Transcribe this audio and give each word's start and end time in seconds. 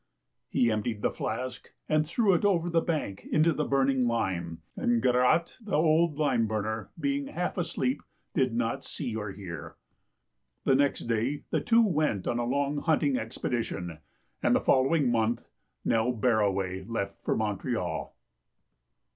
"He 0.49 0.71
emptied 0.71 1.03
the 1.03 1.11
flask, 1.11 1.73
and 1.87 2.03
threw 2.07 2.33
it 2.33 2.43
over 2.43 2.71
the 2.71 2.81
bank 2.81 3.23
into 3.31 3.53
the 3.53 3.63
burning 3.67 4.07
lime, 4.07 4.63
and 4.75 4.99
Garotte, 4.99 5.59
the 5.63 5.75
old 5.77 6.17
lime 6.17 6.47
burner, 6.47 6.89
being 6.99 7.27
half 7.27 7.55
asleep, 7.55 8.01
did 8.33 8.51
not 8.55 8.83
see 8.83 9.15
or 9.15 9.31
hear. 9.31 9.75
The 10.63 10.73
next 10.73 11.01
day 11.01 11.43
the 11.51 11.61
two 11.61 11.85
went 11.87 12.25
on 12.27 12.39
a 12.39 12.45
long 12.45 12.77
hunting 12.77 13.15
ex 13.15 13.37
pedition, 13.37 13.99
and 14.41 14.55
the 14.55 14.59
following 14.59 15.11
month 15.11 15.47
Nell 15.85 16.11
Barraway 16.13 16.83
left 16.89 17.23
for 17.23 17.35
IMontreal. 17.37 18.09